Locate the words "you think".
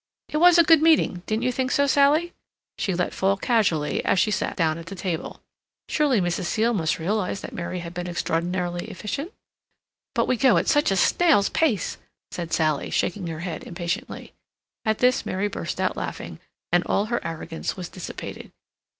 1.43-1.69